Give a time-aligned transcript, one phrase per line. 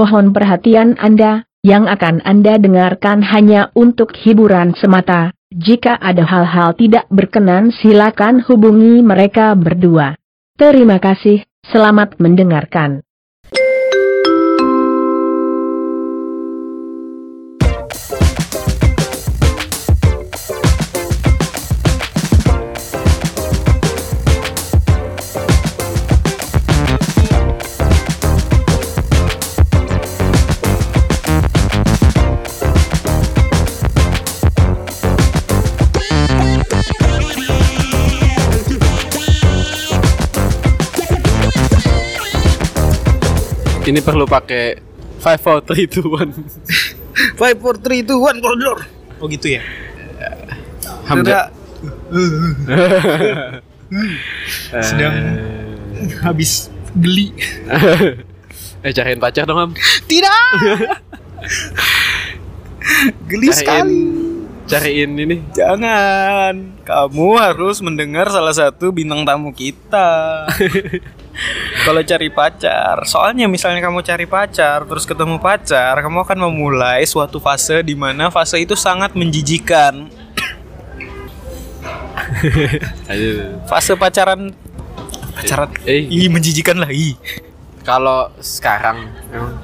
[0.00, 5.36] Mohon perhatian Anda, yang akan Anda dengarkan hanya untuk hiburan semata.
[5.52, 10.16] Jika ada hal-hal tidak berkenan silakan hubungi mereka berdua.
[10.56, 13.04] Terima kasih, selamat mendengarkan.
[43.90, 44.78] Ini perlu pakai
[45.18, 46.30] five four three two one.
[47.36, 48.80] Five, four, three, two, one, koridor.
[49.20, 49.62] Oh gitu ya.
[51.04, 51.52] Hamzah.
[54.80, 55.16] sedang
[56.22, 57.34] habis geli.
[58.86, 59.70] eh cariin pacar dong Ham.
[60.06, 60.48] Tidak.
[63.28, 64.00] geli Cariin, sekali.
[64.64, 65.36] cariin ini.
[65.52, 66.54] Jangan.
[66.86, 70.48] Kamu harus mendengar salah satu bintang tamu kita.
[71.80, 77.38] Kalau cari pacar, soalnya misalnya kamu cari pacar, terus ketemu pacar, kamu akan memulai suatu
[77.40, 80.10] fase di mana fase itu sangat menjijikan.
[83.64, 84.52] Fase pacaran
[85.34, 87.16] pacaran Eh, ih menjijikan lah ih.
[87.80, 89.54] kalau sekarang emang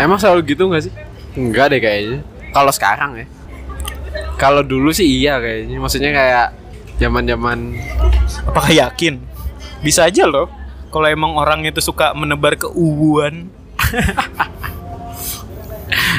[0.00, 0.92] emang selalu gitu nggak sih?
[1.36, 2.24] Enggak deh kayaknya.
[2.50, 3.26] Kalau sekarang ya.
[4.40, 5.76] Kalau dulu sih iya kayaknya.
[5.76, 6.46] Maksudnya kayak
[6.96, 7.76] zaman-zaman
[8.48, 9.20] Apakah yakin?
[9.86, 10.50] Bisa aja loh.
[10.88, 13.46] Kalau emang orang itu suka menebar keuuan.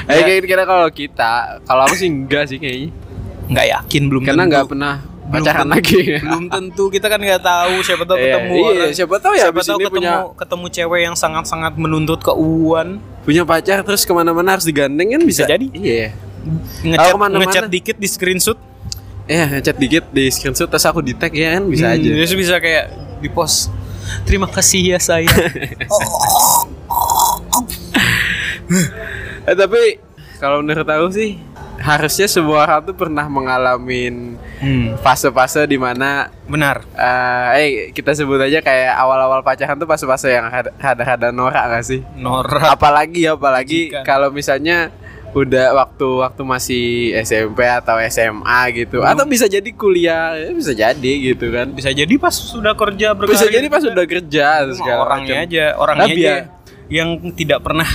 [0.07, 2.95] Eh kira-kira kalau kita, kalau aku sih enggak sih kayaknya.
[3.45, 4.51] Nggak yakin belum Karena tentu.
[4.53, 4.93] nggak pernah
[5.27, 5.99] pacaran lagi.
[6.23, 9.43] belum tentu kita kan nggak tahu siapa tahu Iya, ketemu iya, orang- siapa tahu ya
[9.43, 12.87] siapa tahu ketemu punya- ketemu cewek yang sangat-sangat menuntut keuuan
[13.21, 15.67] Punya pacar terus ke mana-mana harus digandeng kan bisa, Bisa jadi.
[15.69, 16.15] Iya.
[16.81, 17.43] ngechat ke mana-mana.
[17.43, 18.55] ngechat dikit di screenshot
[19.25, 22.09] Iya, ngechat dikit di screenshot terus aku di tag ya kan bisa Hmm, aja.
[22.15, 22.85] terus bisa kayak
[23.17, 23.69] di post
[24.23, 25.27] terima kasih ya saya
[29.47, 29.95] Eh tapi
[30.43, 31.39] kalau menurut aku sih
[31.77, 38.41] harusnya semua orang tuh pernah mengalami hmm, fase-fase di mana benar eh eh, kita sebut
[38.41, 42.01] aja kayak awal-awal pacaran tuh fase-fase yang rada- rada-rada norak gak sih?
[42.17, 44.89] norak Apalagi apalagi kalau misalnya
[45.29, 46.85] udah waktu waktu masih
[47.19, 49.11] SMP atau SMA gitu Belum.
[49.11, 53.35] atau bisa jadi kuliah ya bisa jadi gitu kan bisa jadi pas sudah kerja berkarir
[53.35, 53.93] bisa jadi pas juga.
[53.93, 55.45] udah kerja Cuma segala orangnya macam.
[55.45, 56.45] aja orangnya Tapi aja ya-
[56.89, 57.89] yang tidak pernah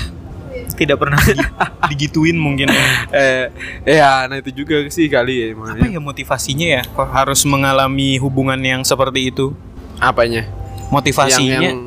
[0.73, 1.41] tidak pernah di-
[1.91, 2.69] digituin mungkin
[3.11, 3.49] eh
[3.83, 5.89] ya nah itu juga sih kali ya apa emangnya.
[5.91, 9.57] ya motivasinya ya kok harus mengalami hubungan yang seperti itu
[9.99, 10.45] apanya
[10.89, 11.79] motivasinya yang, yang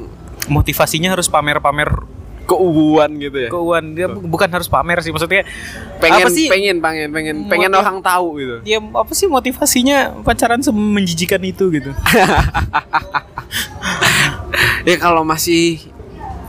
[0.48, 2.06] motivasinya harus pamer-pamer
[2.46, 3.50] keuuan gitu ya?
[3.50, 5.44] Keuangan dia bu- bukan harus pamer sih maksudnya
[5.98, 6.46] pengen apa sih?
[6.46, 8.56] pengen pengen pengen pengen Motiv- orang tahu gitu.
[8.64, 11.90] Ya apa sih motivasinya pacaran semenjijikan itu gitu?
[14.86, 15.82] Ya kalau masih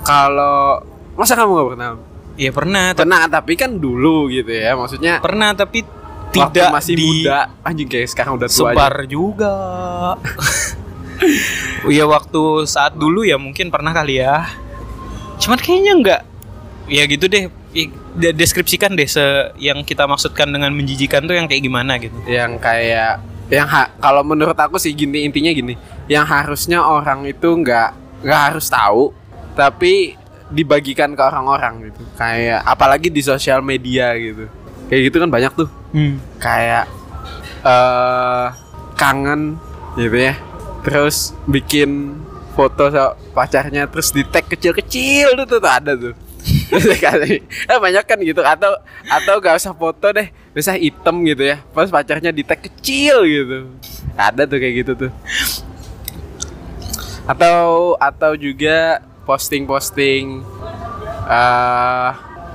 [0.02, 0.84] kalau
[1.16, 1.88] masa kamu gak pernah?
[2.36, 5.80] Ya pernah pernah tapi kan dulu gitu ya maksudnya pernah tapi
[6.28, 7.48] tidak masih di muda.
[7.64, 8.76] Anjing kayak sekarang udah tua aja.
[8.76, 9.54] sebar juga.
[11.88, 14.52] Ya waktu saat dulu ya mungkin pernah kali ya
[15.46, 16.22] cuman kayaknya enggak
[16.90, 17.46] ya gitu deh.
[18.16, 19.20] Deskripsikan deh se
[19.60, 22.16] yang kita maksudkan dengan menjijikan tuh yang kayak gimana gitu.
[22.26, 25.76] Yang kayak yang ha- kalau menurut aku sih gini intinya gini.
[26.08, 27.90] Yang harusnya orang itu nggak
[28.24, 29.12] nggak harus tahu
[29.52, 30.16] tapi
[30.48, 32.02] dibagikan ke orang-orang gitu.
[32.16, 34.48] Kayak apalagi di sosial media gitu.
[34.88, 35.68] Kayak gitu kan banyak tuh.
[36.40, 36.88] Kayak
[37.62, 38.46] eh
[38.96, 39.60] kangen
[40.00, 40.34] gitu ya.
[40.80, 42.16] Terus bikin
[42.56, 46.14] foto sama pacarnya terus di tag kecil-kecil tuh, tuh, tuh ada tuh.
[47.04, 48.18] Kali eh banyak kan?
[48.24, 48.40] gitu.
[48.40, 48.72] Atau
[49.12, 51.60] atau gak usah foto deh bisa hitam gitu ya.
[51.76, 53.68] Pas pacarnya di tag kecil gitu.
[54.16, 55.12] Ada tuh kayak gitu tuh.
[57.28, 60.40] Atau atau juga posting-posting
[61.28, 62.10] eh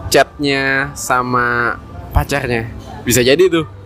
[0.10, 1.78] chatnya sama
[2.10, 2.68] pacarnya.
[3.06, 3.81] Bisa jadi tuh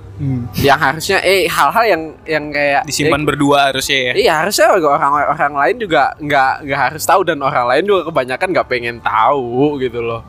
[0.63, 5.11] yang harusnya eh hal-hal yang yang kayak disimpan eh, berdua harusnya ya Iya harusnya orang
[5.35, 9.75] orang lain juga nggak nggak harus tahu dan orang lain juga kebanyakan nggak pengen tahu
[9.83, 10.23] gitu loh.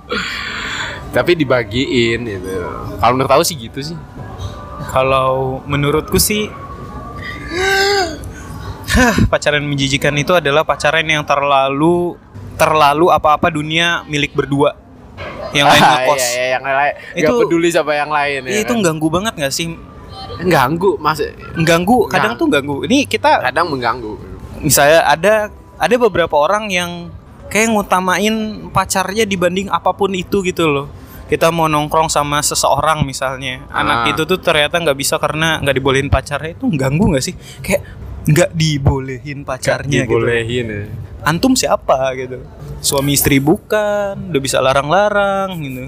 [1.17, 2.50] Tapi dibagiin gitu.
[2.99, 3.99] Kalau menurut tahu sih gitu sih.
[4.91, 6.50] Kalau menurutku sih
[9.31, 12.17] pacaran menjijikan itu adalah pacaran yang terlalu
[12.56, 14.86] terlalu apa-apa dunia milik berdua.
[15.56, 16.19] Yang lain Ah, ngekos.
[16.19, 18.53] Iya, iya, yang lain Itu- peduli sama yang lain ya.
[18.58, 18.81] itu kan?
[18.82, 19.69] ganggu banget gak sih?
[20.38, 21.19] ganggu mas
[21.55, 22.85] Mengganggu, kadang tuh ganggu.
[22.85, 24.14] Ini kita kadang mengganggu.
[24.58, 25.35] misalnya ada
[25.76, 27.12] ada beberapa orang yang
[27.47, 28.35] kayak ngutamain
[28.70, 30.88] pacarnya dibanding apa pun itu gitu loh
[31.26, 34.11] kita mau nongkrong sama seseorang misalnya anak Ah.
[34.11, 37.85] itu tuh ternyata nggak bisa karena nggak dibolehin pacarnya itu ganggu nggak sih kayak
[38.25, 40.82] nggak dibolehin pacarnya gitu dibolehin ya.
[41.23, 42.41] antum siapa gitu
[42.78, 45.84] suami istri bukan udah bisa larang-larang gitu.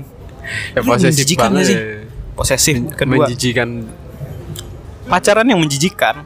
[0.73, 1.67] Ya, posesif menjijikan banget.
[1.67, 1.76] sih?
[1.76, 1.85] ya.
[2.32, 3.12] posesif kedua.
[3.26, 3.69] menjijikan.
[5.05, 6.20] Pacaran yang menjijikan.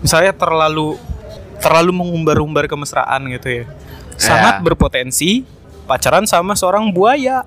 [0.00, 0.98] Misalnya terlalu
[1.58, 3.64] terlalu mengumbar-umbar kemesraan gitu ya.
[4.16, 4.62] Sangat Ya.
[4.62, 5.44] berpotensi
[5.84, 7.42] pacaran sama seorang buaya.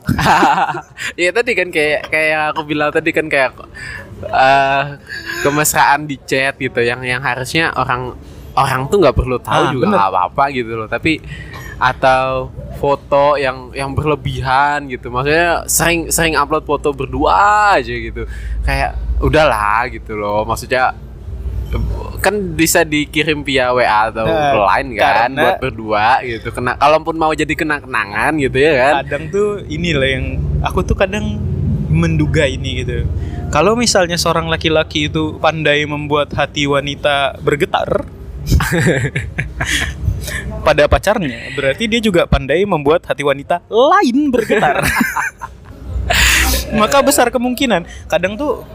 [1.15, 3.55] Iya tadi kan kayak kayak aku bilang tadi kan kayak
[4.23, 4.83] eh
[5.41, 8.15] kemesraan di chat gitu yang yang harusnya orang
[8.53, 10.87] orang tuh nggak perlu tahu Ah, juga nggak apa-apa gitu loh.
[10.87, 11.19] Tapi
[11.83, 12.47] atau
[12.79, 15.11] foto yang yang berlebihan gitu.
[15.11, 17.35] Maksudnya sering sering upload foto berdua
[17.75, 18.23] aja gitu.
[18.63, 20.47] Kayak udahlah gitu loh.
[20.47, 20.95] Maksudnya
[22.23, 26.53] kan bisa dikirim via WA atau Nah, line kan karena- buat berdua gitu.
[26.53, 28.93] Kena kalaupun mau jadi kenang-kenangan gitu ya kan.
[29.03, 30.25] Kadang tuh inilah yang
[30.63, 31.35] aku tuh kadang
[31.91, 33.03] menduga ini gitu.
[33.51, 38.07] Kalau misalnya seorang laki-laki itu pandai membuat hati wanita bergetar
[40.63, 44.81] pada pacarnya berarti dia juga pandai membuat hati wanita lain bergetar.
[46.73, 47.85] Maka besar kemungkinan.
[48.09, 48.65] Kadang tuh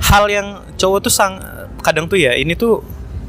[0.00, 1.38] hal yang cowok tuh sang
[1.84, 2.80] kadang tuh ya ini tuh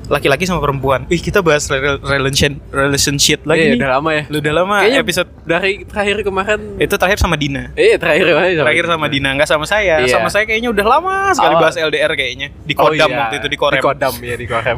[0.08, 1.04] laki-laki sama perempuan.
[1.08, 3.80] Ih kita bahas rel- relation relationship lagi Iya, nih.
[3.80, 4.24] udah lama ya.
[4.28, 7.64] Lu udah lama Kayaknya episode dari terakhir kemarin itu terakhir sama Dina.
[7.74, 8.26] Eh terakhir
[8.56, 9.30] terakhir sama Dina.
[9.34, 9.96] Nggak sama saya.
[10.00, 10.12] Iya.
[10.12, 11.60] sama saya kayaknya udah lama sekali Oh.
[11.60, 12.48] bahas LDR kayaknya.
[12.62, 14.78] Di Oh kodam iya, waktu itu di korem Di kodam ya di korem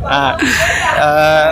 [0.00, 0.32] Nah,
[1.06, 1.50] eh,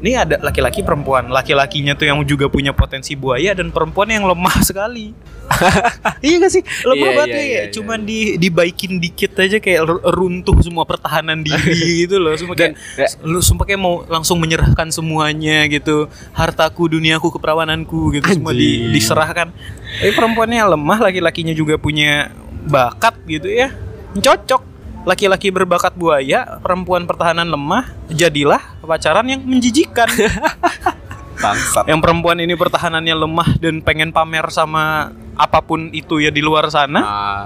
[0.00, 1.28] ini ada laki-laki perempuan.
[1.28, 5.12] Laki-lakinya tuh yang juga punya potensi buaya dan perempuan yang lemah sekali.
[6.20, 6.62] Iya gak sih?
[6.82, 7.44] Lemah Iya, banget iya, ya.
[7.44, 12.32] iya, cuman di dibaikin dikit aja kayak ru- runtuh semua pertahanan diri gitu loh.
[12.32, 16.06] Semua kayak Dan- lu sumpah kayak mau langsung menyerahkan semuanya gitu.
[16.32, 19.50] Hartaku duniaku keperawananku gitu semua di- diserahkan.
[19.98, 22.30] Tapi perempuannya lemah laki-lakinya juga punya
[22.62, 23.74] bakat gitu ya.
[24.12, 24.62] Cocok
[25.02, 30.08] laki-laki berbakat buaya perempuan pertahanan lemah jadilah pacaran yang menjijikan.
[31.40, 31.88] Bangsat.
[31.88, 36.68] Yang perempuan ini pertahanannya lemah dan pengen pamer sama apa pun itu ya di luar
[36.68, 37.44] sana Nah,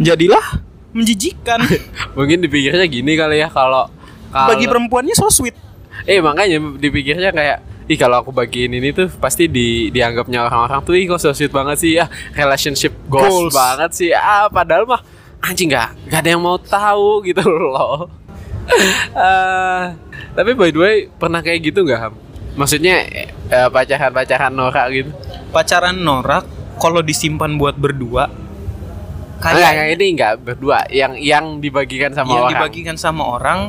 [0.00, 0.64] jadilah
[0.96, 1.60] menjijikan.
[2.16, 3.92] Mungkin dipikirnya gini kali ya Kalau
[4.32, 5.52] kalau- bagi perempuannya so sweet.
[6.08, 10.96] Eh makanya dipikirnya kayak Ih kalau aku bagiin ini tuh pasti di dianggapnya orang-orang tuh
[10.96, 12.08] ih kok so sweet banget sih ya.
[12.32, 13.52] Relationship goals, Goals.
[13.52, 14.08] banget sih.
[14.08, 15.04] Ah padahal mah
[15.44, 18.08] anjing nggak nggak ada yang mau tahu gitu loh.
[19.12, 19.82] Eh,
[20.32, 22.14] tapi by the way pernah kayak gitu nggak ham?
[22.56, 23.04] Maksudnya
[23.52, 25.10] eh, pacaran-pacaran norak gitu?
[25.52, 26.44] Pacaran norak
[26.80, 28.44] kalau disimpan buat berdua
[29.44, 32.52] kayak yang ini enggak berdua yang yang dibagikan sama yang orang.
[32.56, 33.60] dibagikan sama orang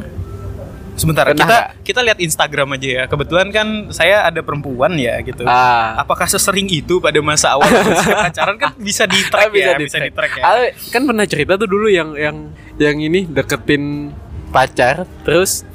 [0.96, 3.04] sebentar Pernah kita kita lihat Instagram aja ya.
[3.06, 5.44] Kebetulan kan saya ada perempuan ya gitu.
[5.44, 5.96] Ah.
[5.98, 7.68] Apakah sesering itu pada masa awal
[8.24, 8.56] pacaran?
[8.56, 10.32] Kan bisa di track ya bisa di track.
[10.36, 10.44] ya.
[10.44, 10.56] Ah,
[10.90, 12.38] kan pernah cerita tuh dulu yang yang
[12.76, 14.16] yang ini deketin
[14.50, 15.68] pacar terus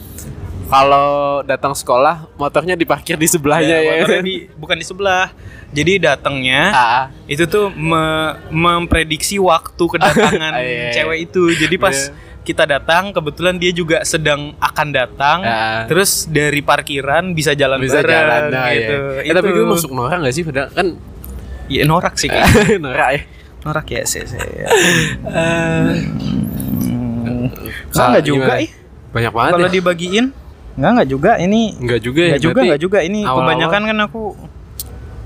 [0.67, 5.27] kalau datang sekolah motornya diparkir di sebelahnya Ya, ya, motornya di- bukan di sebelah.
[5.71, 10.93] Jadi datangnya Ah, itu tuh me- memprediksi waktu kedatangan Ah, iya, iya.
[10.93, 11.43] cewek itu.
[11.55, 12.30] Jadi pas Iya.
[12.41, 15.39] Kita datang kebetulan dia juga sedang akan datang.
[15.45, 15.85] Ah.
[15.85, 18.97] terus dari parkiran bisa jalan bisa bareng jalan nah, gitu.
[19.21, 19.29] ya.
[19.29, 19.57] Eh, tapi Itu.
[19.61, 20.45] gue masuk norak gak sih?
[20.49, 20.87] Padahal kan
[21.69, 22.81] ya norak sih kayaknya.
[22.85, 23.21] norak ya.
[23.61, 24.41] Norak ya sih sih.
[27.91, 28.71] Kalau enggak juga ih
[29.11, 29.75] banyak banget kalau ya.
[29.75, 30.27] dibagiin?
[30.79, 31.63] Enggak enggak juga ini.
[31.77, 32.99] Enggak juga ya enggak juga berarti enggak juga.
[33.03, 34.23] Ini awal-awal- kebanyakan kan aku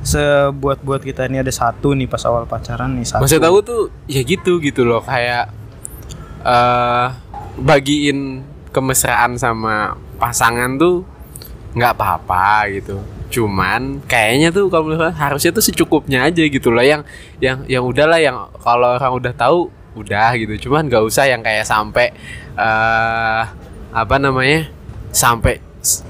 [0.04, 3.24] sebuat buat kita ini ada satu nih pas awal pacaran nih satu.
[3.24, 5.04] Maksud aku tuh ya gitu gitu loh.
[5.04, 5.52] Kayak
[6.44, 7.06] eh
[7.58, 11.06] bagiin kemesraan sama pasangan tuh
[11.74, 13.00] nggak apa-apa gitu.
[13.30, 17.02] Cuman kayaknya tuh kalau harusnya tuh secukupnya aja gitu loh yang
[17.42, 20.68] yang yang udahlah yang kalau orang udah tahu udah gitu.
[20.68, 22.14] Cuman nggak usah yang kayak sampai
[22.54, 23.42] eh
[23.94, 24.70] apa namanya?
[25.14, 25.62] sampai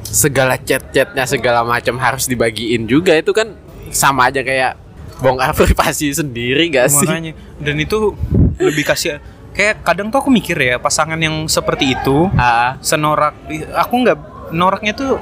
[0.08, 3.52] segala chat-chatnya segala macam harus dibagiin juga itu kan
[3.92, 4.80] sama aja kayak
[5.20, 7.04] bongkar privasi sendiri gak sih?
[7.60, 8.16] dan itu
[8.56, 9.20] lebih kasih
[9.54, 13.38] kayak kadang tuh aku mikir ya pasangan yang seperti itu Ah, senorak
[13.72, 14.18] aku nggak
[14.50, 15.16] noraknya tuh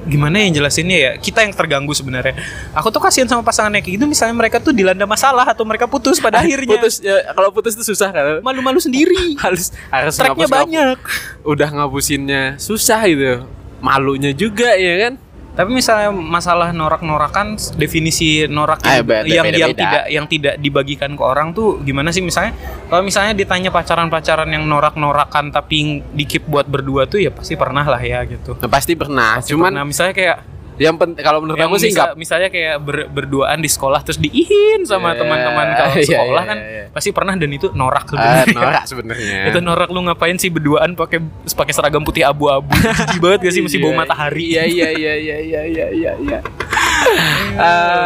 [0.00, 1.12] gimana yang jelasinnya ya?
[1.20, 2.32] Kita yang terganggu sebenarnya.
[2.72, 6.16] Aku tuh kasihan sama pasangannya kayak gitu misalnya mereka tuh dilanda masalah atau mereka putus
[6.16, 6.80] pada akhirnya.
[6.80, 8.40] putus ya kalau putus itu susah kan?
[8.40, 9.36] Malu-malu sendiri.
[9.44, 10.98] Harus harus tracknya ngapus- banyak.
[11.44, 13.44] Udah ngapusinnya susah gitu
[13.80, 15.12] malunya juga ya kan
[15.50, 19.58] tapi misalnya masalah norak-norakan definisi norak Ah, yang be- yang, beda-beda.
[19.58, 22.54] yang tidak yang tidak dibagikan ke orang tuh gimana sih misalnya
[22.86, 25.78] kalau misalnya ditanya pacaran-pacaran yang norak-norakan tapi
[26.10, 29.70] dikip buat berdua tuh ya pasti pernah lah ya gitu nah, pasti pernah Pasti cuman
[29.70, 29.84] pernah.
[29.84, 30.38] misalnya kayak
[30.80, 34.82] Yang penting kalau menurut aku sih misal- misalnya kayak ber- berduaan di sekolah terus diihin
[34.82, 36.84] sama Iya, teman-teman kalau iya, sekolah iya, kan iya.
[36.88, 38.56] pasti pernah dan itu norak ah, sebenarnya.
[38.56, 39.38] norak sebenarnya.
[39.52, 43.60] itu norak lu ngapain sih berduaan pakai pakai seragam putih abu-abu jijik banget gak sih
[43.60, 46.38] masih bau matahari Iya iya iya iya iya iya iya.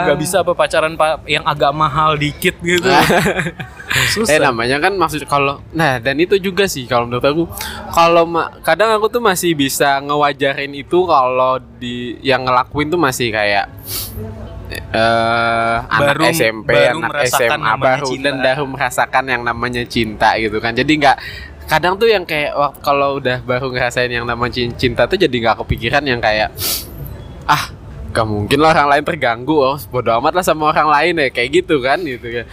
[0.04, 2.88] Nggak bisa apa pacaran pak yang agak mahal dikit gitu.
[4.26, 7.44] Eh namanya kan maksud kalau nah dan itu juga sih kalau menurut aku.
[7.90, 8.24] Kalau
[8.60, 13.70] kadang aku tuh masih bisa ngewajarin itu kalau di yang ngelakuin tuh masih kayak
[14.74, 18.24] eh anak Baru- SMP, baru anak SMA baru cinta.
[18.24, 20.74] dan baru merasakan yang namanya cinta gitu kan.
[20.74, 21.16] Jadi nggak
[21.64, 25.62] kadang tuh yang kayak kalau udah baru ngerasain yang namanya cin- cinta tuh jadi nggak
[25.62, 26.50] kepikiran yang kayak
[27.46, 27.70] ah
[28.14, 31.50] gak mungkin lah orang lain terganggu oh bodo amat lah sama orang lain ya kayak
[31.50, 32.46] gitu kan gitu kan.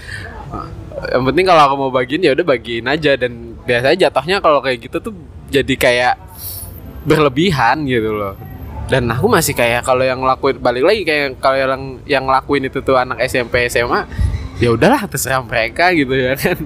[1.14, 3.14] Yang penting kalau aku mau bagiin ya udah bagiin aja.
[3.14, 5.14] Dan biasanya jatuhnya kalau kayak gitu tuh
[5.54, 6.16] jadi kayak
[7.06, 8.34] berlebihan gitu loh.
[8.90, 12.84] Dan aku masih kayak kalau yang ngelakuin balik lagi kayak kalau yang yang ngelakuin itu
[12.84, 14.04] tuh anak SMP SMA
[14.60, 16.60] ya udahlah terserah mereka gitu ya kan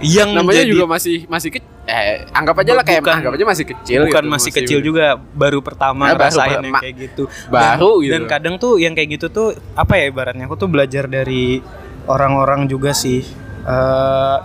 [0.00, 3.44] yang namanya jadi- juga masih masih ke, eh, anggap aja lah kayak Bukan- anggap aja
[3.44, 7.22] masih kecil bukan gitu, masih kecil juga baru pertama Nah, baru yang kayak gitu.
[7.48, 8.12] Baru dan, gitu.
[8.16, 11.60] dan kadang tuh yang kayak gitu tuh apa ya ibaratnya aku tuh belajar dari
[12.06, 13.20] orang-orang juga sih.
[13.60, 14.36] Eh,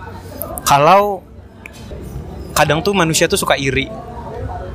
[0.62, 1.24] kalau
[2.52, 3.88] kadang tuh manusia tuh suka iri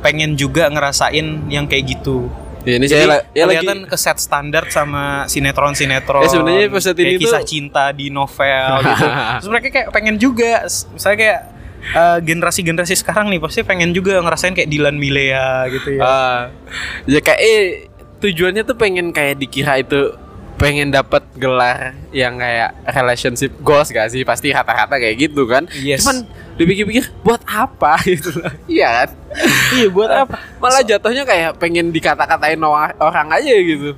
[0.02, 2.26] pengen juga ngerasain yang kayak gitu
[2.62, 3.26] Ya, ini Jadi ya lagi
[3.58, 8.08] kelihatan ke set standar sama sinetron-sinetron Ya, sebenarnya episode kayak ini kisah tuh- cinta di
[8.08, 9.06] novel gitu.
[9.42, 10.62] Terus mereka kayak pengen juga
[10.94, 11.40] misalnya kayak
[11.82, 16.02] eh, generasi-generasi sekarang nih pasti pengen juga ngerasain kayak Dilan Milea gitu ya.
[16.02, 16.40] Ah,
[17.06, 17.62] ya kayak eh
[18.22, 20.14] tujuannya tuh pengen kayak dikira itu
[20.62, 26.06] pengen dapat gelar yang kayak relationship goals gak sih pasti rata-rata kayak gitu kan Yes.
[26.06, 26.22] cuman
[26.54, 29.10] dipikir-pikir buat apa gitu loh iya kan
[29.74, 30.38] iya buat apa?
[30.58, 32.62] malah jatuhnya kayak pengen dikata-katain
[32.96, 33.98] orang aja gitu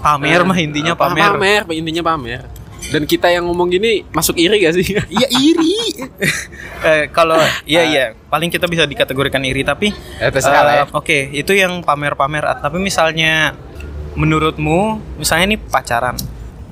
[0.00, 1.24] Pamer mah intinya Apa- pamer.
[1.30, 2.40] pamer intinya pamer
[2.88, 5.76] dan kita yang ngomong gini masuk iri gak sih Iya iri.
[6.80, 10.82] eh, kalau iya iya paling kita bisa dikategorikan iri tapi terserah ya.
[10.82, 12.40] eh, Oke, itu yang pamer-pamer.
[12.56, 13.52] Tapi misalnya
[14.14, 16.16] menurutmu misalnya nih pacaran.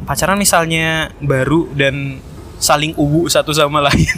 [0.07, 2.19] Pacaran misalnya baru dan
[2.59, 4.09] saling ubu satu sama lain.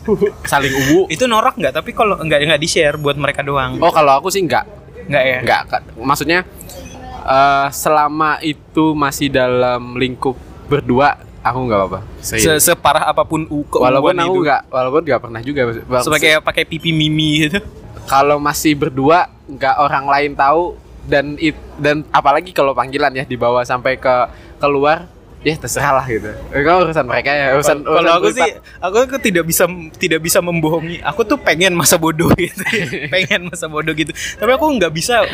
[0.52, 1.74] saling ubu itu norak nggak?
[1.76, 3.76] Tapi kalau nggak nggak di-share buat mereka doang.
[3.80, 4.64] oh kalau aku sih enggak
[5.10, 5.38] Nggak ya?
[5.42, 5.82] Enggak, Kak.
[5.98, 6.46] maksudnya
[7.26, 10.38] eh, selama itu masih dalam lingkup
[10.70, 12.00] berdua, aku nggak apa-apa.
[12.22, 15.60] Se separah apa pun walaupun aku nggak, walaupun nggak pernah juga.
[15.98, 17.58] Sebagai pakai pipi mimi gitu.
[18.06, 20.78] kalau masih berdua, nggak orang lain tahu
[21.10, 24.14] dan it, dan apalagi kalau panggilan ya dibawa sampai ke
[24.56, 26.30] keluar, ya terserah lah gitu.
[26.52, 29.64] Kalau urusan mereka ya, urusan Kalau urusan aku sih, aku, aku tidak bisa
[29.96, 31.00] tidak bisa membohongi.
[31.02, 32.60] Aku tuh pengen masa bodoh gitu,
[33.14, 34.12] pengen masa bodoh gitu.
[34.12, 35.26] Tapi aku nggak bisa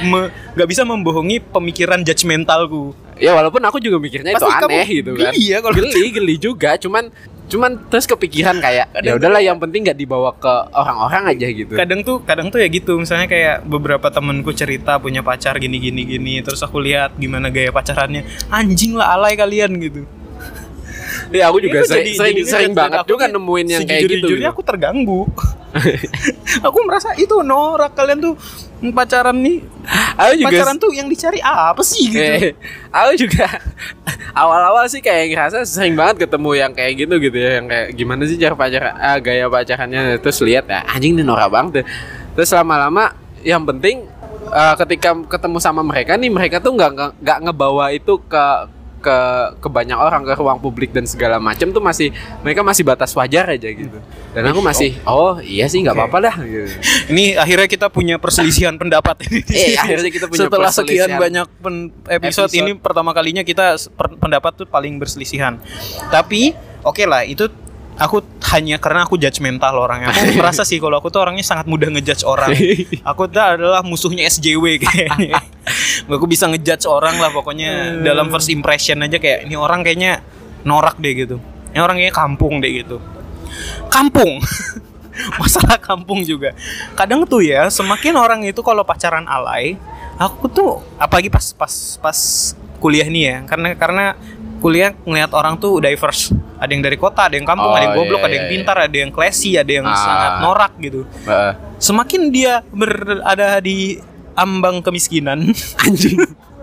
[0.57, 2.97] nggak bisa membohongi pemikiran judgmentalku.
[3.17, 5.33] Ya walaupun aku juga mikirnya itu Pasti kamu aneh gitu kan.
[5.33, 6.71] geli ya kalau- geli, geli juga.
[6.77, 7.09] Cuman
[7.47, 11.73] cuman terus kepikiran kayak ya udahlah yang penting nggak dibawa ke orang-orang aja gitu.
[11.79, 12.99] Kadang tuh kadang tuh ya gitu.
[12.99, 16.35] Misalnya kayak beberapa temenku cerita punya pacar gini gini gini.
[16.43, 18.27] Terus aku lihat gimana gaya pacarannya.
[18.51, 20.03] Anjing lah alay kalian gitu.
[21.31, 24.03] Ya aku juga Itu sering, jadi- sering, jadinya sering banget aku juga nemuin yang kayak
[24.11, 24.27] gitu.
[24.31, 24.47] gitu.
[24.47, 25.23] aku terganggu.
[26.67, 28.35] aku merasa itu norak kalian tuh
[28.93, 29.65] pacaran nih.
[30.17, 32.21] Aku juga pacaran tuh yang dicari apa sih gitu.
[32.21, 32.53] Eh,
[32.93, 33.49] aku juga
[34.41, 38.23] awal-awal sih kayak ngerasa sering banget ketemu yang kayak gitu gitu ya yang kayak gimana
[38.29, 41.87] sih cara pacaran ah, gaya pacarannya terus lihat ya anjing ini norak banget deh.
[42.37, 44.05] terus lama-lama yang penting
[44.49, 48.45] eh, ketika ketemu sama mereka nih mereka tuh nggak- nggak ngebawa itu ke
[49.07, 49.19] ke
[49.63, 52.11] ke banyak orang ke ruang publik dan segala macam tuh masih
[52.43, 54.03] mereka masih batas wajar aja gitu
[54.35, 56.03] dan aku masih oh iya sih nggak Oke.
[56.03, 56.67] apa-apa dah gitu.
[57.15, 59.39] Ini akhirnya kita punya perselisihan pendapat ini.
[59.47, 62.59] Eh, akhirnya kita punya Setelah sekian banyak pen- episode, Episode.
[62.59, 63.79] ini pertama kalinya kita
[64.19, 65.63] pendapat tuh paling berselisihan.
[66.11, 66.51] Tapi
[66.83, 67.47] oke lah itu
[67.97, 68.21] aku
[68.53, 70.13] hanya karena aku judgmental orangnya.
[70.13, 72.53] Aku merasa sih kalau aku tuh orangnya sangat mudah ngejudge orang.
[73.11, 75.41] Aku tuh adalah musuhnya SJW kayaknya.
[76.07, 80.23] aku bisa ngejudge orang lah pokoknya dalam first impression aja kayak ini orang kayaknya
[80.63, 81.37] norak deh gitu.
[81.75, 82.97] Ini orang kayaknya kampung deh gitu.
[83.91, 84.39] Kampung.
[85.41, 86.53] Masalah kampung juga.
[86.95, 89.81] Kadang tuh ya, semakin orang itu kalau pacaran alay,
[90.21, 92.19] aku tuh apalagi pas pas pas
[92.79, 93.37] kuliah nih ya.
[93.49, 94.05] Karena karena
[94.59, 96.33] kuliah ngelihat orang tuh diverse.
[96.57, 98.53] Ada yang dari kota, ada yang kampung, Oh, ada yang goblok, iya, ada yang iya,
[98.57, 99.93] pintar, ada yang classy, ada yang Ah.
[99.95, 101.05] sangat norak gitu.
[101.25, 101.53] Heeh.
[101.77, 104.01] Semakin dia berada di
[104.33, 105.53] ambang kemiskinan,
[105.85, 106.17] anjing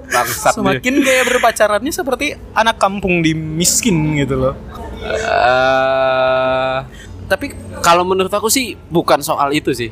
[0.04, 0.58] bangsat dia.
[0.62, 4.56] semakin gaya berpacarannya seperti anak kampung di miskin gitu loh.
[5.04, 6.78] Eh,
[7.26, 7.46] tapi
[7.80, 9.90] kalau menurut aku sih bukan soal itu sih.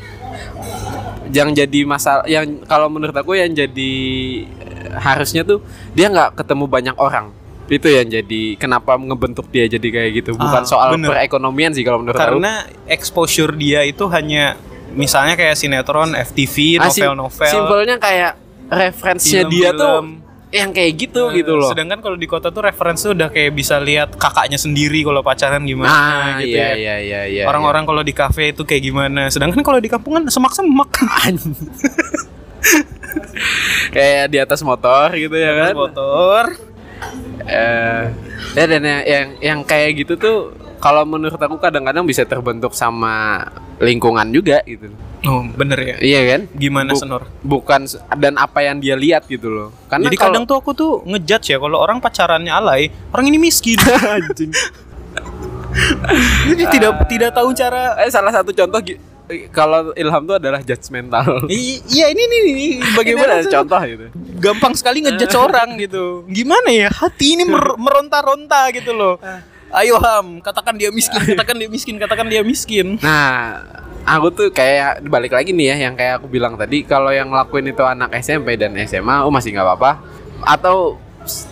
[1.32, 3.94] yang jadi masalah yang kalau menurut aku yang jadi
[4.44, 5.64] eh, harusnya tuh
[5.96, 7.32] dia nggak ketemu banyak orang
[7.72, 11.08] itu yang jadi kenapa ngebentuk dia jadi kayak gitu bukan Ah, soal bener.
[11.10, 12.54] perekonomian sih kalau menurut aku Karena
[12.86, 14.60] exposure dia itu hanya
[14.92, 17.48] misalnya kayak sinetron, FTV, Ah, novel-novel.
[17.48, 18.32] simpelnya kayak
[18.68, 20.08] referensinya dia tuh film-film.
[20.52, 23.80] yang kayak gitu Nah, gitu loh Sedangkan kalau di kota tuh referensi udah kayak bisa
[23.80, 26.76] lihat kakaknya sendiri kalau pacaran gimana nah gitu iya ya.
[26.76, 29.28] iya iya iya Orang-orang kalau di kafe itu kayak gimana.
[29.28, 30.92] Sedangkan kalau di kampung kan semak-semak.
[33.92, 36.44] kayak di atas motor gitu ya kan Motor.
[37.52, 38.04] Eh
[38.54, 40.38] ya dan yang, yang yang kayak gitu tuh
[40.78, 43.46] kalau menurut aku kadang-kadang bisa terbentuk sama
[43.78, 44.90] lingkungan juga gitu
[45.22, 45.96] Oh, bener ya.
[46.02, 47.22] iya kan Gimana Bu- Senor?
[47.46, 47.86] bukan
[48.18, 51.62] dan apa yang dia lihat gitu loh karena Jadi kadang tuh aku tuh ngejudge ya
[51.62, 53.78] kalau orang pacarannya alay, orang ini miskin.
[54.18, 54.50] anjing
[56.44, 58.82] Jadi tidak tidak tahu cara eh salah satu contoh
[59.50, 62.42] kalau Ilham tuh adalah judgmental Iya ini nih,
[62.84, 64.06] Ini bagaimana ada contoh gitu
[64.42, 66.26] gampang sekali ngejudge orang gitu.
[66.26, 66.90] Gimana ya?
[66.90, 69.22] Hati ini mer- meronta-ronta gitu loh.
[69.72, 73.00] Ayo Ham, katakan dia miskin, katakan dia miskin, katakan dia miskin.
[73.00, 73.64] Nah,
[74.04, 77.72] aku tuh kayak balik lagi nih ya yang kayak aku bilang tadi kalau yang ngelakuin
[77.72, 79.92] itu anak SMP dan SMA, oh masih nggak apa-apa.
[80.44, 81.00] Atau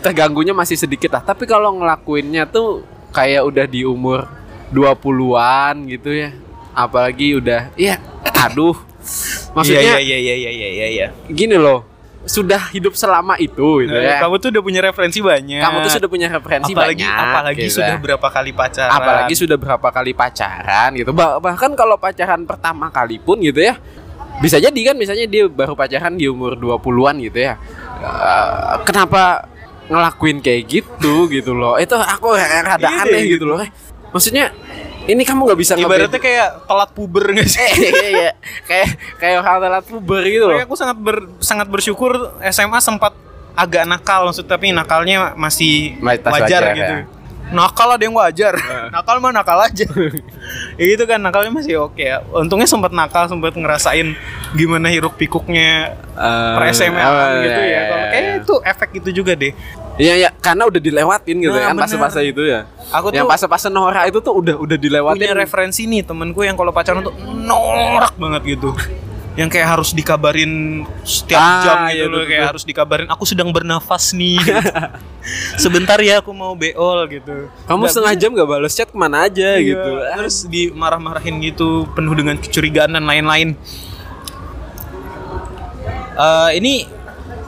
[0.04, 1.24] terganggunya masih sedikit lah.
[1.24, 2.84] Tapi kalau ngelakuinnya tuh
[3.16, 4.28] kayak udah di umur
[4.76, 6.36] 20-an gitu ya.
[6.80, 8.00] Apalagi udah iya,
[8.38, 8.76] aduh.
[9.52, 11.08] Maksudnya iya iya iya iya iya iya.
[11.28, 11.84] gini loh.
[12.22, 14.16] Sudah hidup selama itu gitu ya.
[14.16, 15.60] Nah, Kamu tuh udah punya referensi banyak.
[15.60, 17.16] Kamu tuh sudah punya referensi apalagi banyak.
[17.26, 18.00] apalagi gitu sudah ya.
[18.00, 18.92] berapa kali pacaran.
[18.94, 23.76] apalagi sudah berapa kali pacaran gitu Bah- bahkan kalau pacaran pertama kali pun gitu ya
[24.40, 27.56] bisa jadi kan misalnya dia baru pacaran di umur 20-an gitu ya
[28.00, 29.44] Eh, kenapa
[29.86, 33.68] ngelakuin kayak gitu gitu loh itu aku rada Iya aneh gitu loh Eh,
[34.10, 34.54] maksudnya
[35.10, 37.60] ini kamu nggak bisa Ibaratnya kayak telat puber nggak sih?
[37.60, 38.32] Eh, iya, iya.
[38.70, 38.88] kayak
[39.18, 43.18] kayak orang telat puber gitu loh aku sangat ber, sangat bersyukur SMA sempat
[43.58, 46.96] agak nakal maksud tapi nakalnya masih Masih wajar, wajar, gitu.
[46.96, 47.06] ya.
[47.50, 48.54] Nakal ada yang wajar.
[48.94, 49.90] nakal mah nakal aja.
[50.80, 52.24] ya gitu kan nakalnya masih oke ya.
[52.32, 54.16] Untungnya sempat nakal, sempat ngerasain
[54.56, 57.64] gimana hiruk pikuknya Eh, per SMA oh, gitu iya, ya.
[57.64, 58.10] iya, Kalau iya.
[58.10, 59.52] kayak itu efek itu juga deh.
[59.96, 61.84] Iya ya, karena udah dilewatin gitu Nah, kan bener.
[61.86, 62.64] fase-fase itu ya.
[62.90, 65.20] Aku yang tuh fase-fase Nora itu tuh udah udah dilewatin.
[65.20, 68.72] punya referensi nih temenku yang kalau pacaran tuh norak banget gitu
[69.40, 73.24] yang kayak harus dikabarin setiap Ah, jam iya, gitu loh betul, kayak harus dikabarin aku
[73.24, 74.72] sedang bernafas nih gitu.
[75.64, 77.48] sebentar ya aku mau beol gitu.
[77.64, 79.92] Kamu Nggak setengah jam gak balas chat ke mana aja Iya, gitu.
[80.20, 83.56] terus dimarah-marahin gitu penuh dengan kecurigaan dan lain-lain.
[86.20, 86.84] Eh, ini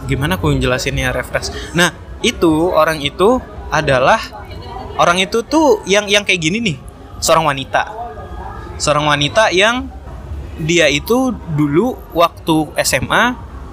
[0.08, 1.52] gimana aku jelasinnya refresh?
[1.76, 1.92] Nah
[2.24, 4.20] itu orang itu adalah
[4.96, 6.78] orang itu tuh yang yang kayak gini nih
[7.20, 7.84] seorang wanita.
[8.80, 9.92] Seorang wanita yang
[10.62, 11.18] dia itu
[11.50, 13.24] dulu waktu SMA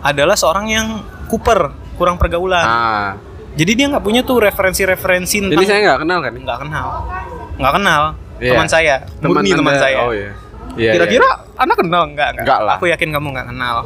[0.00, 0.88] adalah seorang yang
[1.26, 3.10] kuper kurang pergaulan Ah,
[3.54, 6.32] jadi dia nggak punya tuh referensi-referensi tentang jadi saya nggak kenal kan?
[6.34, 6.86] nggak kenal
[7.54, 8.02] nggak kenal
[8.38, 8.54] Iya.
[8.54, 10.30] teman saya murni teman saya Oh iya.
[10.78, 12.76] Iya, kira-kira anak kenal nggak Nggak lah.
[12.76, 13.76] aku yakin kamu nggak kenal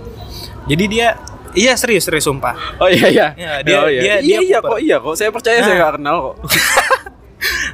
[0.62, 1.08] jadi dia
[1.52, 2.52] iya serius serius sumpah.
[2.76, 3.26] Oh iya iya.
[3.32, 4.00] Iya, dia- oh, iya.
[4.00, 5.14] dia- iya, dia iya kok iya kok.
[5.14, 5.78] Saya percaya saya Nah.
[5.80, 6.36] nggak kenal kok.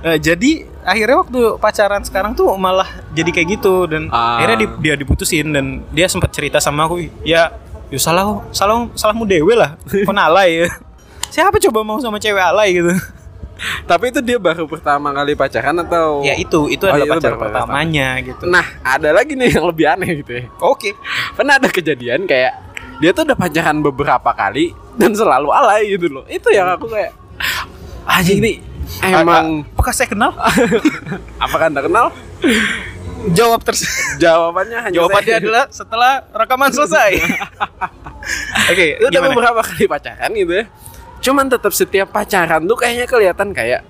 [0.00, 0.50] Eh, jadi
[0.82, 4.38] akhirnya waktu pacaran sekarang tuh malah jadi kayak gitu dan Ah.
[4.38, 7.52] akhirnya di- dia diputusin dan dia sempat cerita sama aku ya
[7.86, 10.68] ya salah salah salahmu dewe lah kok alay ya
[11.34, 12.94] siapa coba mau sama cewek alay gitu
[13.58, 16.22] Tapi itu dia baru pertama kali pacaran atau?
[16.22, 19.84] ya itu itu Oh, adalah itu pacar pertamanya gitu Nah, ada lagi nih yang lebih
[19.88, 20.44] aneh gitu ya.
[20.58, 20.94] oke
[21.34, 22.54] Pernah ada kejadian kayak
[22.98, 26.24] dia tuh udah pacaran beberapa kali dan selalu alay gitu loh.
[26.24, 27.10] Itu yang aku kayak
[28.04, 28.56] anjing nih
[29.00, 30.32] emang apakah saya kenal
[31.44, 32.06] apakah anda kenal?
[33.30, 33.82] jawab terus
[34.16, 35.42] Jawabannya hanya Jawabannya saya.
[35.42, 37.10] adalah setelah rekaman selesai.
[38.70, 39.30] Oke, itu udah gimana?
[39.32, 40.64] beberapa kali pacaran gitu ya.
[41.20, 43.82] Cuman tetap setiap pacaran tuh kayaknya kelihatan kayak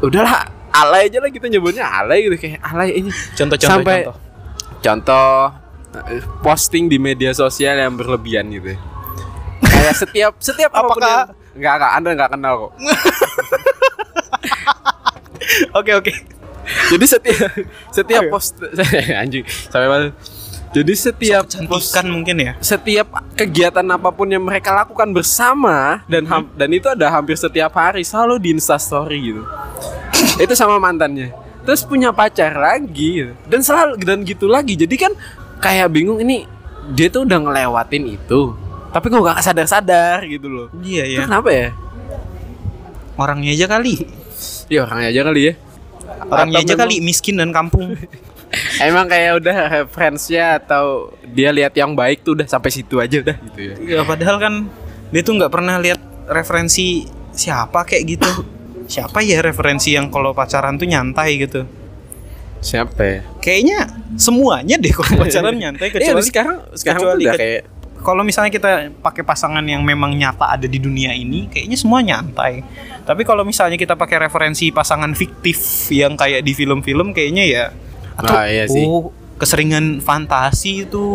[0.00, 3.10] udahlah alay aja lah kita nyebutnya alay gitu kayak alay ini.
[3.32, 4.16] Contoh-contoh Sampai- contoh.
[4.80, 5.28] Contoh
[6.04, 8.72] eh, posting di media sosial yang berlebihan gitu.
[8.72, 8.78] ya.
[9.62, 12.72] Kayak setiap setiap apa pun Apakah- yang- Enggak, enggak, Anda enggak kenal kok.
[15.76, 16.12] Oke, oke.
[16.88, 17.52] Jadi setiap
[17.92, 18.56] setiap post
[19.20, 20.08] anjing sampai mana?
[20.72, 22.52] Jadi setiap post mungkin ya.
[22.58, 27.70] setiap kegiatan apa pun yang mereka lakukan bersama dan ham- dan itu ada hampir setiap
[27.70, 29.42] hari selalu di Insta story gitu.
[30.40, 31.30] itu sama mantannya.
[31.62, 33.32] Terus punya pacar lagi gitu.
[33.46, 34.74] dan selalu dan gitu lagi.
[34.74, 35.12] Jadi kan
[35.60, 36.48] kayak bingung ini
[36.90, 38.56] dia tuh udah ngelewatin itu.
[38.90, 40.66] Tapi kok gak sadar-sadar gitu loh.
[40.80, 41.26] Iya Itu ya.
[41.28, 41.68] kenapa ya?
[43.14, 44.23] Orangnya aja kali.
[44.66, 45.52] Ya orangnya aja kali ya.
[46.24, 47.94] Orangnya Atau aja memang- kali miskin dan kampung.
[48.78, 53.34] Emang kayak udah referensinya atau dia lihat yang baik tuh udah sampai situ aja udah
[53.50, 53.74] gitu ya.
[53.82, 54.54] Ya padahal kan
[55.10, 58.30] dia tuh nggak pernah lihat referensi siapa kayak gitu.
[58.84, 61.64] Siapa ya referensi yang kalau pacaran tuh nyantai gitu?
[62.60, 63.18] Siapa ya?
[63.40, 63.78] Kayaknya
[64.14, 67.62] semuanya deh kalau pacaran nyantai Iya, kecuali sekarang sekarang tuh kecuali udah ke- kayak
[68.04, 72.60] kalau misalnya kita pakai pasangan yang memang nyata ada di dunia ini, kayaknya semua nyantai.
[73.02, 75.56] Tapi kalau misalnya kita pakai referensi pasangan fiktif
[75.88, 77.64] yang kayak di film-film, kayaknya ya
[78.14, 78.84] atau Ah, iya sih.
[78.84, 81.06] oh keseringan fantasi itu.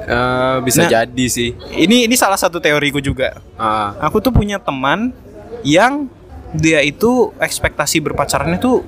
[0.00, 0.90] eh, bisa Nah.
[0.92, 1.50] jadi sih.
[1.56, 3.40] Ini ini salah satu teoriku juga.
[3.56, 5.10] Ah, Aku tuh punya teman
[5.60, 6.06] yang
[6.52, 8.84] dia itu ekspektasi berpacarannya tuh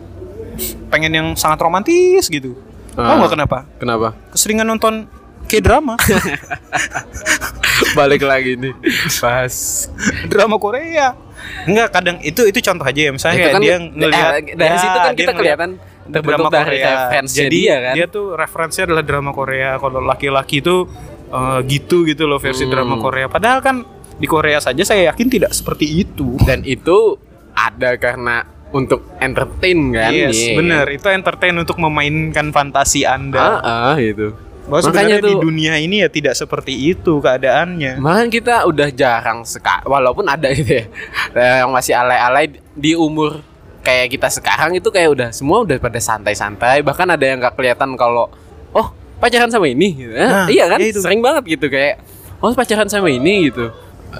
[0.86, 2.54] pengen yang sangat romantis gitu.
[2.92, 3.16] Tahu Ah.
[3.18, 3.58] nggak kenapa?
[3.76, 4.08] kenapa?
[4.30, 5.08] Keseringan nonton
[5.46, 5.94] K-drama,
[7.94, 8.74] Balik lagi nih.
[9.20, 9.86] Bahas
[10.26, 11.14] drama Korea.
[11.64, 13.10] Enggak, kadang itu itu contoh aja ya.
[13.10, 15.70] Misalnya Itu kayak kan, dia ngelihat eh, dari ya, situ kan dia kita kelihatan
[16.06, 17.94] terbentuk dari referensi Jadi dia kan.
[17.94, 19.70] dia tuh referensinya adalah drama Korea.
[19.76, 20.76] Kalau laki-laki itu
[21.28, 22.72] eh, gitu gitu loh versi Hmm.
[22.72, 23.26] drama Korea.
[23.28, 23.76] Padahal kan
[24.16, 26.40] di Korea saja saya yakin tidak seperti itu.
[26.40, 27.20] Dan itu
[27.52, 30.10] ada karena untuk entertain kan?
[30.10, 30.54] yes, Iya.
[30.54, 30.84] bener.
[30.90, 33.46] Itu entertain untuk memainkan fantasi Ah, Anda.
[33.60, 34.34] ah, gitu.
[34.66, 37.96] Bahwa Makanya sebenarnya di tuh- dunia ini ya tidak seperti itu keadaannya.
[37.96, 40.84] Malahan kita udah jarang sekali, walaupun ada gitu ya,
[41.32, 43.38] eh, yang masih alay-alay di umur
[43.80, 47.94] kayak kita sekarang itu kayak udah semua udah pada santai-santai, bahkan ada yang gak kelihatan
[47.94, 48.26] kalau
[48.72, 50.12] oh pacaran sama ini, gitu.
[50.12, 50.98] Eh, Nah, iya kan, ya itu.
[50.98, 52.02] sering banget gitu kayak
[52.36, 53.70] oh pacaran sama ini gitu,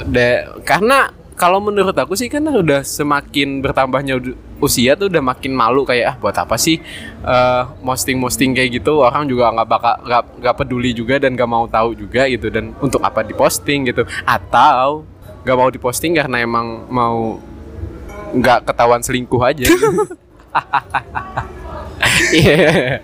[0.06, 0.30] De,
[0.62, 4.22] karena kalau menurut aku sih kan udah semakin bertambahnya
[4.56, 6.80] usia tuh udah makin malu kayak ah buat apa sih
[7.24, 11.68] eh, posting-posting kayak gitu orang juga nggak bakal nggak nggak peduli juga dan nggak mau
[11.68, 15.04] tahu juga gitu dan untuk apa diposting gitu atau
[15.44, 17.36] nggak mau diposting karena emang mau
[18.32, 19.68] nggak ketahuan selingkuh aja
[22.32, 23.00] Iya.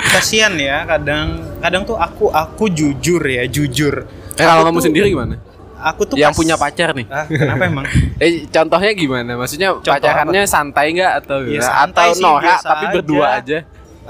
[0.00, 4.08] Kasian ya kadang kadang tuh aku aku jujur ya, jujur.
[4.36, 5.36] Eh, kalau kamu sendiri gimana
[5.82, 7.86] Aku tuh yang pas- punya pacar nih Ah, kenapa emang?
[8.22, 9.32] Eh contohnya gimana?
[9.34, 13.38] Maksudnya Contoh pacarannya santai nggak atau Ya, santai atau sih, biasa tapi berdua aja.
[13.40, 13.58] aja?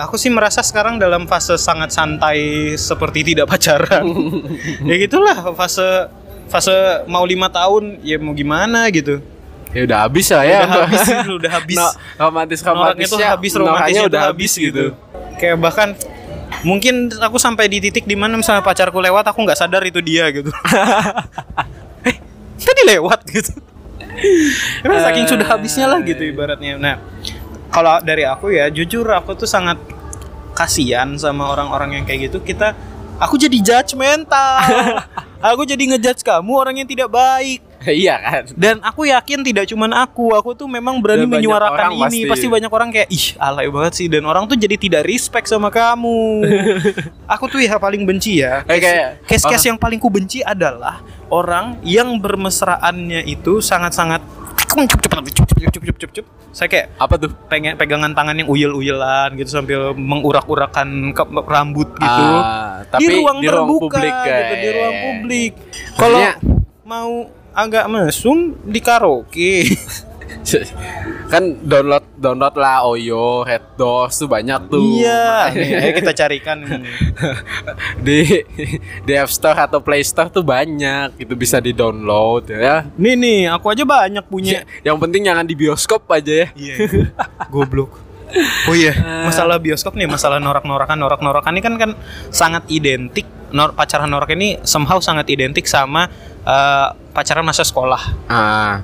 [0.01, 2.41] Aku sih merasa sekarang dalam fase sangat santai
[2.75, 4.03] seperti tidak pacaran.
[4.89, 6.09] ya gitulah fase
[6.47, 9.23] fase mau lima tahun ya mau gimana gitu.
[9.71, 10.61] Ya udah habis lah ya.
[10.65, 11.77] Udah habis gitu, udah habis.
[11.79, 11.87] No,
[12.21, 14.85] romantis romantisnya tuh habis romantisnya udah habis gitu.
[15.37, 15.89] Kayak bahkan
[16.63, 20.29] mungkin aku sampai di titik di mana misalnya pacarku lewat aku nggak sadar itu dia
[20.31, 20.51] gitu.
[22.09, 22.17] eh
[22.61, 23.53] tadi lewat gitu.
[24.85, 26.77] Karena saking sudah habisnya lah gitu ibaratnya.
[26.77, 26.97] Nah
[27.71, 29.79] kalau dari aku ya jujur aku tuh sangat
[30.53, 32.43] kasihan sama orang-orang yang kayak gitu.
[32.43, 32.75] Kita
[33.17, 34.61] aku jadi judgmental.
[35.51, 37.70] aku jadi ngejudge kamu orang yang tidak baik.
[38.05, 38.43] iya kan.
[38.55, 42.29] Dan aku yakin tidak cuman aku, aku tuh memang berani Dan menyuarakan ini.
[42.29, 42.29] pasti.
[42.29, 42.47] Pasti.
[42.51, 46.45] banyak orang kayak ih alay banget sih dan orang tuh jadi tidak respect sama kamu.
[47.35, 48.63] aku tuh ya paling benci ya.
[49.25, 49.69] Case-case oh.
[49.75, 51.01] yang paling ku benci adalah
[51.33, 54.21] orang yang bermesraannya itu sangat-sangat
[56.55, 57.31] saya kayak Apa tuh?
[57.51, 63.43] pengen pegangan tangan yang uyel-uyelan gitu sambil mengurak-urakan ke rambut gitu Ah, tapi di ruang
[63.43, 65.53] di ruang terbuka publik, gitu di ruang publik
[65.99, 66.21] kalau
[66.91, 69.63] mau agak mesum di karaoke
[71.31, 74.99] kan download download lah Oyo, Red Doors tuh banyak tuh.
[74.99, 76.59] iya nih, kita carikan
[78.07, 78.43] di
[79.07, 81.15] di App Store atau Play Store tuh banyak.
[81.23, 82.83] Itu bisa di-download ya.
[82.99, 86.49] nih nih aku aja banyak punya Yang penting jangan di bioskop aja ya.
[86.59, 86.75] iya
[87.47, 88.11] goblok
[88.71, 88.95] Oh iya,
[89.27, 91.91] masalah bioskop nih, masalah norak-norakan, norak-norakan ini kan kan
[92.31, 93.27] sangat identik.
[93.51, 96.07] Nor pacaran norak ini somehow sangat identik sama
[96.43, 98.03] eh, pacaran masa sekolah.
[98.27, 98.81] Ah,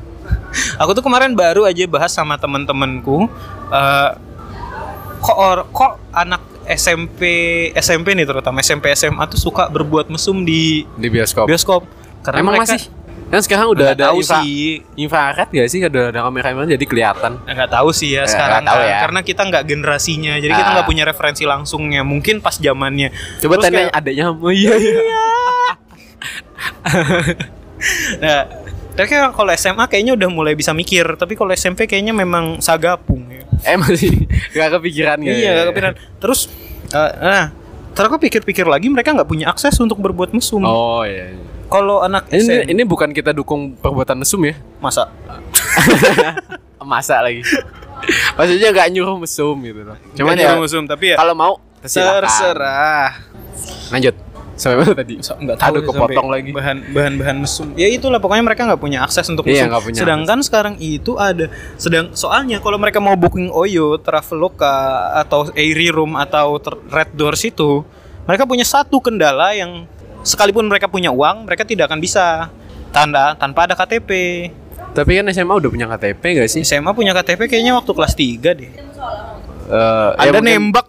[0.76, 3.28] Aku tuh kemarin baru aja bahas sama temen-temenku
[3.68, 4.10] eh,
[5.18, 7.20] kok or- kok anak SMP
[7.72, 11.46] SMP nih terutama SMP SMA tuh suka berbuat mesum di di bioskop.
[11.46, 11.86] bioskop
[12.20, 12.90] karena Emang mereka masih?
[13.26, 14.58] Kan sekarang udah Nggak ada tahu infra, sih
[14.96, 15.78] infrared gak sih?
[15.80, 17.32] Udah ada kamera-kamera jadi kelihatan.
[17.40, 18.86] nggak tahu sih ya Eh, sekarang nggak tahu kan.
[18.88, 18.98] ya.
[19.00, 20.74] karena kita nggak generasinya jadi kita Ah.
[20.74, 24.24] nggak punya referensi langsungnya mungkin pas zamannya Coba Terus tanya kayak- adanya.
[24.32, 24.98] Oh iya iya.
[28.22, 28.46] nah
[28.96, 33.44] tapi kalau SMA kayaknya udah mulai bisa mikir tapi kalau SMP kayaknya memang sagapung ya.
[33.68, 34.24] Eh masih
[34.56, 35.32] gak kepikiran ya?
[35.36, 35.94] Iya, gak kepikiran.
[36.16, 36.48] Terus
[36.96, 37.52] eh, nah,
[37.92, 40.64] terus aku pikir-pikir lagi mereka nggak punya akses untuk berbuat mesum.
[40.64, 41.36] Oh iya.
[41.36, 41.44] iya.
[41.66, 44.54] Kalau anak Ini SM, ini bukan kita dukung perbuatan mesum ya?
[44.78, 45.10] masa
[46.86, 47.42] Masa lagi.
[48.38, 49.98] Maksudnya nggak nyuruh mesum gitu loh.
[50.14, 53.18] Cuman ya nyuruh mesum tapi ya kalau mau terserah.
[53.90, 54.14] Lanjut.
[54.56, 55.20] Sampai mana tadi?
[55.20, 56.48] So- nggak Aduh, deh kepotong lagi.
[56.50, 59.84] bahan bahan bahan mesum ya itulah pokoknya mereka nggak punya akses untuk Iya, mesum nggak
[59.84, 64.72] punya sedangkan sekarang itu ada sedang soalnya kalau mereka mau booking Oyo Traveloka
[65.14, 67.84] atau Airy Room atau Red Doors itu
[68.24, 69.84] mereka punya satu kendala yang
[70.22, 72.48] sekalipun mereka punya uang mereka tidak akan bisa
[72.88, 74.10] tanda tanpa ada KTP
[74.90, 76.62] Tapi kan SMA udah punya KTP gak sih?
[76.62, 78.72] SMA punya KTP kayaknya waktu kelas 3 deh
[79.66, 80.86] Eh, ya Anda mungkin- nembak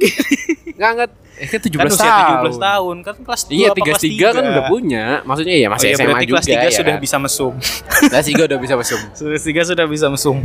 [0.71, 1.09] Nggak, nggak.
[1.37, 2.49] Eh, kan 17 kan usia tahun.
[2.49, 4.51] 17 tahun kan kelas 2 Iya, apa kelas 33 kan 3?
[4.51, 5.05] udah punya.
[5.21, 7.01] Maksudnya iya Oh masih iya, SMA berarti juga kelas 3 ya sudah kan?
[7.01, 7.53] bisa mesum
[8.11, 8.99] Kelas 3 udah bisa mesum.
[9.13, 10.37] Kelas 3 sudah bisa mesum.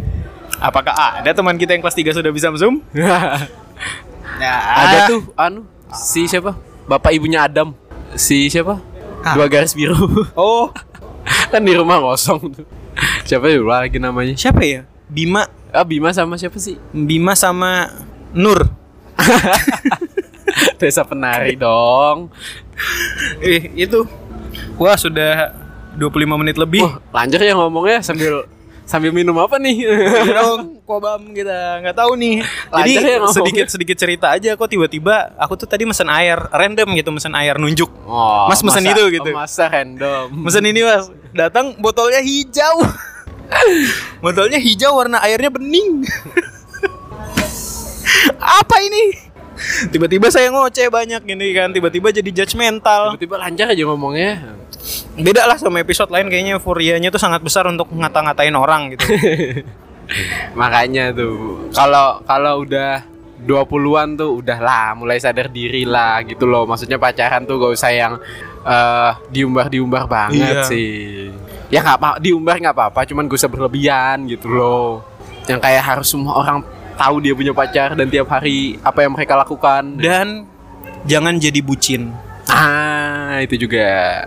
[0.59, 2.79] Apakah ada teman kita yang kelas 3 sudah bisa mesum?
[2.93, 4.53] Ya,
[4.83, 6.57] Ada tuh anu si siapa?
[6.85, 7.73] Bapak ibunya Adam.
[8.13, 8.77] Si siapa?
[9.23, 9.33] Ah.
[9.33, 9.97] Dua garis biru.
[10.35, 10.69] Oh,
[11.53, 12.67] kan di rumah kosong tuh.
[13.25, 14.35] Siapa ya lagi namanya?
[14.35, 14.85] siapa ya?
[15.07, 16.77] Bima, Ah Bima sama siapa sih?
[16.93, 17.89] Bima sama
[18.35, 18.69] Nur.
[20.81, 22.31] Desa penari dong.
[23.39, 24.05] Eh, itu.
[24.77, 25.53] Wah, sudah
[25.97, 26.83] 25 menit lebih.
[26.83, 28.49] Wah, lanjut ya ngomongnya sambil
[28.83, 29.77] sambil minum apa nih?
[29.89, 32.43] Iya dong, kobam kita nggak tahu nih.
[32.45, 37.09] Jadi ya sedikit sedikit cerita aja kok tiba-tiba aku tuh tadi mesen air random gitu
[37.15, 37.89] mesen air nunjuk.
[38.05, 39.31] Oh, Mas mesen masa- itu gitu.
[39.33, 40.27] oh, masa random.
[40.45, 42.85] Mesen ini mas, datang botolnya hijau.
[44.25, 46.03] botolnya hijau warna airnya bening.
[48.61, 49.32] Apa ini?
[49.89, 53.15] Tiba-tiba saya ngoceh banyak gini kan, tiba-tiba jadi judgmental.
[53.15, 54.59] Tiba-tiba lancar aja ngomongnya.
[55.15, 59.07] Beda lah sama episode lain kayaknya euforianya tuh sangat besar untuk ngata-ngatain orang gitu.
[60.59, 63.07] Makanya tuh kalau kalau udah
[63.43, 66.63] 20-an tuh udah lah mulai sadar diri lah gitu loh.
[66.65, 68.13] Maksudnya pacaran tuh gak usah yang
[68.63, 70.69] eh, diumbar-diumbar banget Iya.
[70.69, 70.93] sih.
[71.73, 75.01] Ya nggak apa diumbar nggak apa-apa, cuman gak usah berlebihan gitu loh.
[75.49, 76.61] Yang kayak harus semua orang
[77.03, 79.99] tahu dia punya pacar dan tiap hari apa yang mereka lakukan.
[79.99, 80.47] Dan
[81.03, 82.15] jangan jadi bucin.
[82.47, 84.23] Ah, itu juga.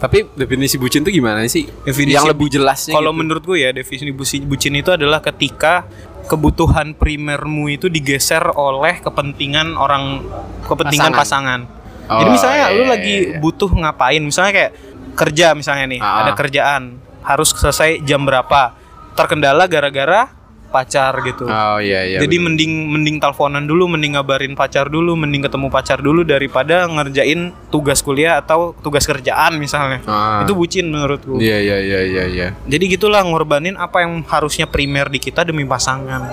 [0.00, 1.64] Tapi definisi bucin tuh gimana sih?
[1.84, 3.20] Definisi yang lebih jelasnya Kalau gitu.
[3.24, 5.88] menurutku ya definisi bucin, bucin itu adalah ketika
[6.28, 10.24] kebutuhan primermu itu digeser oleh kepentingan orang
[10.64, 11.60] kepentingan pasangan.
[12.04, 13.38] Oh, Jadi misalnya iya, lu iya, lagi iya.
[13.40, 14.20] butuh ngapain?
[14.20, 14.72] Misalnya kayak
[15.16, 16.26] kerja misalnya nih, Ah.
[16.26, 18.76] ada kerjaan harus selesai jam berapa?
[19.16, 20.28] Terkendala gara-gara
[20.74, 21.46] pacar gitu.
[21.46, 22.18] Oh iya iya.
[22.18, 22.58] Jadi bener.
[22.58, 28.02] mending mending teleponan dulu, mending ngabarin pacar dulu, mending ketemu pacar dulu daripada ngerjain tugas
[28.02, 30.02] kuliah atau tugas kerjaan misalnya.
[30.10, 30.42] Ah.
[30.42, 31.38] Itu bucin menurutku.
[31.38, 32.48] Iya iya iya iya iya.
[32.66, 36.26] Jadi gitulah ngorbanin apa yang harusnya primer di kita demi pasangan.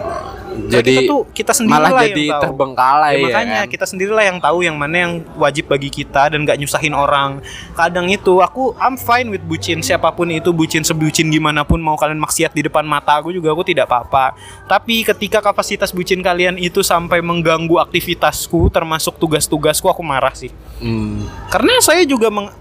[0.61, 2.43] Nah, Jadi kita tuh kita sendiri malah lah jadi yang tahu.
[2.45, 3.71] terbengkalai Ya, ya, makanya kan?
[3.73, 7.41] kita sendirilah yang tahu yang mana yang wajib bagi kita dan gak nyusahin orang.
[7.73, 11.97] Kadang itu aku I'm fine with bucin siapa pun itu bucin sebucin gimana pun mau
[11.97, 14.37] kalian maksiat di depan mata aku juga aku tidak apa-apa.
[14.69, 20.53] Tapi ketika kapasitas bucin kalian itu sampai mengganggu aktivitasku termasuk tugas-tugasku aku marah sih.
[20.77, 21.25] Hmm.
[21.49, 22.53] Karena saya juga meng...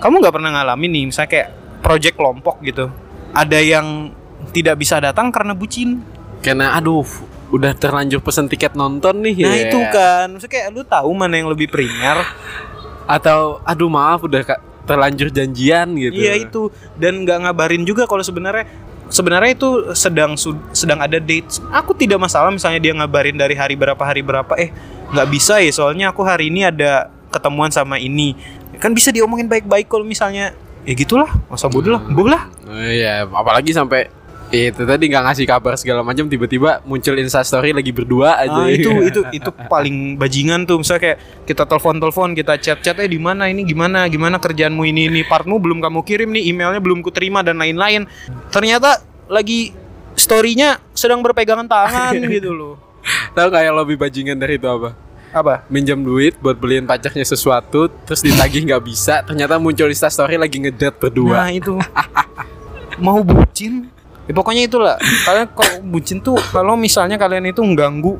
[0.00, 1.48] kamu nggak pernah ngalamin nih misalnya kayak
[1.84, 2.88] project kelompok gitu.
[3.32, 4.12] Ada yang
[4.50, 6.02] tidak bisa datang karena bucin.
[6.42, 9.68] Karena aduh udah terlanjur pesen tiket nonton nih Nah ya.
[9.68, 12.24] itu kan, maksudnya kayak lu tahu mana yang lebih primer.
[13.04, 16.16] Atau aduh maaf udah ka- terlanjur janjian gitu.
[16.16, 16.62] Iya itu
[16.96, 18.66] dan nggak ngabarin juga kalau sebenarnya
[19.06, 20.34] sebenarnya itu sedang
[20.72, 21.60] sedang ada date.
[21.70, 24.50] Aku tidak masalah misalnya dia ngabarin dari hari berapa hari berapa.
[24.56, 24.72] Eh
[25.12, 28.32] nggak bisa ya soalnya aku hari ini ada ketemuan sama ini.
[28.78, 33.22] Kan bisa diomongin baik-baik kalau misalnya ya gitulah masa bodoh lah bodoh lah Oh, iya,
[33.22, 34.10] apalagi sampai
[34.52, 38.62] itu tadi nggak ngasih kabar segala macam tiba-tiba muncul instastory lagi berdua aja.
[38.64, 40.84] Ah, itu itu itu paling bajingan tuh.
[40.84, 43.48] Misalnya kayak kita telepon telepon kita chat chat eh di mana?
[43.48, 44.04] Ini gimana?
[44.12, 45.08] Gimana kerjaanmu ini?
[45.08, 48.04] Ini partmu belum kamu kirim nih emailnya belum kuterima dan lain-lain.
[48.52, 49.00] Ternyata
[49.32, 49.72] lagi
[50.12, 52.76] storynya sedang berpegangan tangan gitu loh.
[53.32, 54.92] Tahu yang lebih bajingan dari itu apa?
[55.32, 55.64] apa?
[55.72, 61.00] Minjam duit buat beliin pacarnya sesuatu, terus ditagih nggak bisa, ternyata muncul instastory lagi ngedate
[61.00, 61.48] berdua.
[61.48, 61.80] nah itu.
[63.00, 63.88] Mau bucin
[64.28, 64.96] ya, pokoknya itulah.
[64.98, 68.18] Kalian kalau bucin tuh kalau misalnya kalian itu mengganggu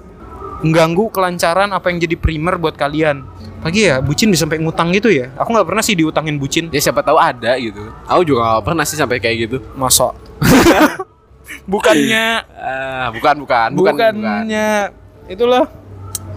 [0.63, 3.27] mengganggu kelancaran apa yang jadi primer buat kalian.
[3.63, 5.31] Lagi ya bucin bisa sampai ngutang gitu ya.
[5.39, 6.71] Aku nggak pernah sih diutangin bucin.
[6.71, 7.91] Ya siapa tahu ada gitu.
[8.07, 9.59] Aku juga nggak pernah sih sampai kayak gitu.
[9.79, 10.15] masa?
[11.71, 12.43] Bukannya.
[12.59, 14.13] Ah, bukan bukan bukan bukan.
[14.19, 14.91] bukannya.
[15.31, 15.65] Itulah.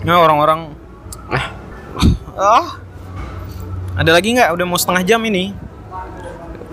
[0.06, 0.74] Nah orang-orang.
[2.36, 2.78] Ah.
[3.96, 4.52] Ada lagi nggak?
[4.52, 5.65] Udah mau setengah jam ini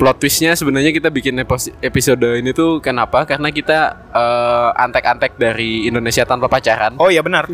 [0.02, 1.38] Plot twistnya sebenarnya kita bikin
[1.78, 3.22] episode ini tuh kenapa?
[3.22, 6.98] Karena kita eh, antek-antek dari Indonesia tanpa pacaran.
[6.98, 7.46] oh ya benar.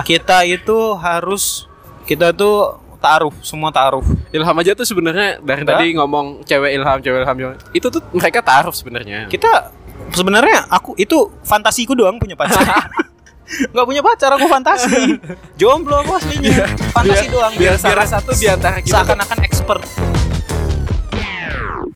[0.00, 1.68] Kita itu harus
[2.08, 4.00] kita tuh taruh semua taruh
[4.32, 5.76] Ilham aja tuh sebenarnya dari Enggak.
[5.76, 9.28] tadi ngomong cewek Ilham, cewek Ilham, cewek- itu tuh mereka taruh sebenarnya.
[9.28, 9.76] kita
[10.16, 12.64] sebenarnya aku itu fantasiku doang punya pacar.
[13.76, 15.20] Nggak punya pacar aku fantasi.
[15.60, 16.64] Jomblo aku aslinya.
[16.96, 17.52] Fantasi Biar- doang.
[17.60, 19.04] biar salah satu di antara kita.
[19.04, 19.84] seakan-akan expert